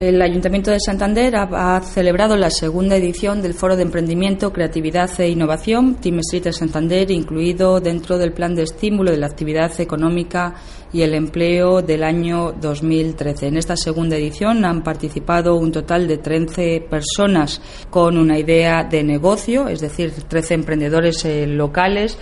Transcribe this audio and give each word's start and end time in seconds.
El 0.00 0.22
Ayuntamiento 0.22 0.70
de 0.70 0.78
Santander 0.78 1.34
ha, 1.34 1.80
celebrado 1.80 2.36
la 2.36 2.50
segunda 2.50 2.94
edición 2.94 3.42
del 3.42 3.52
Foro 3.52 3.74
de 3.74 3.82
Emprendimiento, 3.82 4.52
Creatividad 4.52 5.10
e 5.20 5.28
Innovación, 5.28 5.96
Team 5.96 6.20
Street 6.20 6.44
de 6.44 6.52
Santander, 6.52 7.10
incluido 7.10 7.80
dentro 7.80 8.16
del 8.16 8.32
plan 8.32 8.54
de 8.54 8.62
estímulo 8.62 9.10
de 9.10 9.16
la 9.16 9.26
actividad 9.26 9.72
económica 9.80 10.54
y 10.92 11.02
el 11.02 11.14
empleo 11.14 11.82
del 11.82 12.04
año 12.04 12.52
2013. 12.52 13.48
En 13.48 13.56
esta 13.56 13.76
segunda 13.76 14.16
edición 14.16 14.64
han 14.64 14.84
participado 14.84 15.56
un 15.56 15.72
total 15.72 16.06
de 16.06 16.18
13 16.18 16.86
personas 16.88 17.60
con 17.90 18.18
una 18.18 18.38
idea 18.38 18.84
de 18.84 19.02
negocio, 19.02 19.66
es 19.66 19.80
decir, 19.80 20.12
13 20.12 20.54
emprendedores 20.54 21.24
eh, 21.24 21.44
locales 21.48 22.16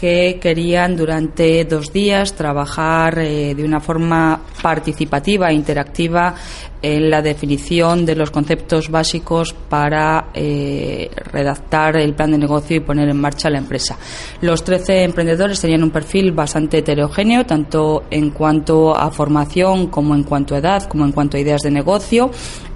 que 0.00 0.38
querían 0.40 0.96
durante 0.96 1.62
dos 1.66 1.92
días 1.92 2.32
trabajar 2.32 3.18
eh, 3.18 3.54
de 3.54 3.62
una 3.62 3.80
forma 3.80 4.40
participativa 4.62 5.50
e 5.50 5.54
interactiva 5.54 6.34
en 6.82 7.10
la 7.10 7.20
definición 7.20 8.06
de 8.06 8.16
los 8.16 8.30
conceptos 8.30 8.88
básicos 8.90 9.52
para 9.52 10.28
eh, 10.32 11.10
redactar 11.32 11.98
el 11.98 12.14
plan 12.14 12.30
de 12.30 12.38
negocio 12.38 12.76
y 12.76 12.80
poner 12.80 13.08
en 13.08 13.20
marcha 13.20 13.50
la 13.50 13.58
empresa. 13.58 13.98
Los 14.40 14.64
13 14.64 15.04
emprendedores 15.04 15.60
tenían 15.60 15.82
un 15.82 15.90
perfil 15.90 16.32
bastante 16.32 16.78
heterogéneo, 16.78 17.44
tanto 17.44 18.04
en 18.10 18.30
cuanto 18.30 18.96
a 18.96 19.10
formación 19.10 19.88
como 19.88 20.14
en 20.14 20.24
cuanto 20.24 20.54
a 20.54 20.58
edad, 20.58 20.84
como 20.84 21.04
en 21.04 21.12
cuanto 21.12 21.36
a 21.36 21.40
ideas 21.40 21.60
de 21.60 21.70
negocio. 21.70 22.30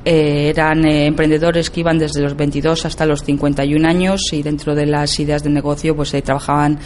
Eh, 0.04 0.50
eran 0.50 0.84
eh, 0.84 1.06
emprendedores 1.06 1.70
que 1.70 1.80
iban 1.80 1.98
desde 1.98 2.20
los 2.20 2.36
22 2.36 2.84
hasta 2.84 3.06
los 3.06 3.24
51 3.24 3.88
años 3.88 4.20
y 4.32 4.42
dentro 4.42 4.74
de 4.74 4.84
las 4.84 5.18
ideas 5.18 5.42
de 5.42 5.48
negocio 5.48 5.96
pues 5.96 6.10
trabajaban 6.22 6.78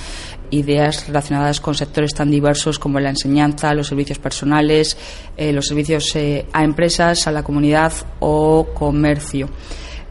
ideas 0.51 1.07
relacionadas 1.07 1.61
con 1.61 1.75
sectores 1.75 2.15
tan 2.15 2.31
diversos 2.31 2.79
como 2.79 3.01
la 3.01 3.11
enseñanza, 3.11 3.75
los 3.75 3.89
servicios 3.89 4.19
personales, 4.19 4.97
los 5.37 5.67
servicios 5.67 6.17
a 6.53 6.65
empresas 6.65 7.27
a 7.27 7.33
la 7.33 7.43
comunidad 7.43 7.93
o 8.21 8.69
comercio. 8.75 9.49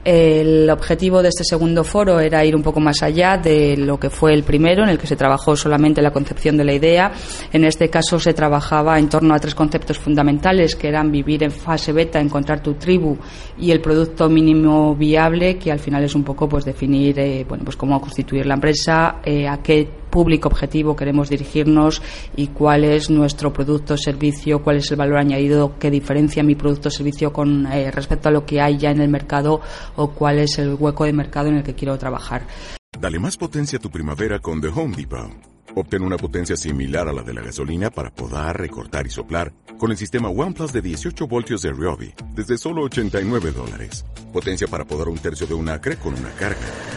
El 0.10 0.70
objetivo 0.70 1.22
de 1.22 1.28
este 1.28 1.44
segundo 1.44 1.84
foro 1.84 2.22
era 2.22 2.46
ir 2.46 2.56
un 2.56 2.64
poco 2.64 2.80
más 2.80 3.04
allá 3.04 3.38
de 3.38 3.76
lo 3.76 4.00
que 4.00 4.10
fue 4.10 4.34
el 4.34 4.44
primero, 4.44 4.84
en 4.84 4.88
el 4.88 4.98
que 4.98 5.06
se 5.06 5.18
trabajó 5.18 5.54
solamente 5.54 6.02
la 6.02 6.12
concepción 6.12 6.56
de 6.56 6.64
la 6.64 6.72
idea. 6.72 7.12
En 7.52 7.66
este 7.66 7.90
caso 7.90 8.18
se 8.18 8.34
trabajaba 8.34 8.98
en 9.00 9.10
torno 9.10 9.34
a 9.36 9.40
tres 9.40 9.54
conceptos 9.54 10.00
fundamentales, 10.00 10.78
que 10.78 10.88
eran 10.88 11.12
vivir 11.12 11.44
en 11.44 11.52
fase 11.52 11.92
beta, 11.92 12.22
encontrar 12.22 12.64
tu 12.64 12.76
tribu 12.76 13.18
y 13.60 13.70
el 13.72 13.82
producto 13.82 14.30
mínimo 14.30 14.96
viable, 14.96 15.58
que 15.58 15.74
al 15.74 15.80
final 15.80 16.06
es 16.06 16.16
un 16.16 16.24
poco 16.24 16.48
pues 16.48 16.64
definir 16.64 17.20
eh, 17.20 17.46
bueno 17.46 17.66
pues 17.66 17.76
cómo 17.76 18.00
constituir 18.00 18.46
la 18.46 18.54
empresa, 18.54 19.20
eh, 19.26 19.46
a 19.46 19.58
qué 19.58 19.90
público 20.09 20.50
objetivo 20.50 20.95
queremos 20.95 21.30
dirigirnos 21.30 22.02
y 22.36 22.47
cuál 22.47 22.83
es 22.83 23.09
nuestro 23.09 23.53
producto 23.53 23.95
o 23.95 23.97
servicio, 23.97 24.63
cuál 24.63 24.77
es 24.77 24.91
el 24.91 24.97
valor 24.97 25.17
añadido 25.17 25.77
que 25.80 25.91
diferencia 25.91 26.44
mi 26.44 26.55
producto 26.55 26.89
o 26.89 26.91
servicio 26.91 27.33
con 27.33 27.67
eh, 27.67 27.91
respecto 27.91 28.30
a 28.30 28.31
lo 28.31 28.45
que 28.45 28.61
hay 28.61 28.78
ya 28.78 28.91
en 28.91 29.02
el 29.02 29.09
mercado 29.09 29.61
o 29.95 30.11
cuál 30.11 30.39
es 30.39 30.58
el 30.59 30.75
hueco 30.75 31.05
de 31.05 31.13
mercado 31.13 31.50
en 31.50 31.55
el 31.55 31.63
que 31.63 31.75
quiero 31.75 31.97
trabajar. 31.97 32.44
Dale 33.00 33.19
más 33.19 33.38
potencia 33.38 33.78
a 33.78 33.81
tu 33.81 33.89
primavera 33.89 34.39
con 34.39 34.59
The 34.59 34.67
Home 34.67 34.95
Depot. 34.95 35.57
Obtén 35.75 36.01
una 36.01 36.17
potencia 36.17 36.57
similar 36.57 37.07
a 37.07 37.13
la 37.13 37.22
de 37.22 37.34
la 37.34 37.41
gasolina 37.41 37.91
para 37.91 38.09
poder 38.09 38.57
recortar 38.57 39.06
y 39.06 39.12
soplar 39.12 39.53
con 39.78 39.91
el 39.91 39.97
sistema 39.97 40.29
OnePlus 40.29 40.73
de 40.73 40.81
18 40.81 41.28
voltios 41.28 41.62
de 41.62 41.72
Ryobi 41.72 42.13
desde 42.34 42.57
solo 42.57 42.81
89 42.84 43.51
dólares. 43.51 44.03
Potencia 44.34 44.67
para 44.67 44.85
podar 44.85 45.09
un 45.09 45.19
tercio 45.19 45.46
de 45.46 45.53
un 45.53 45.69
acre 45.69 45.97
con 45.97 46.16
una 46.16 46.31
carga. 46.31 46.97